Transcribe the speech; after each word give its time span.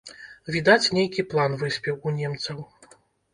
Відаць, 0.53 0.91
нейкі 0.99 1.25
план 1.33 1.51
выспеў 1.65 2.01
у 2.09 2.15
немцаў. 2.17 2.57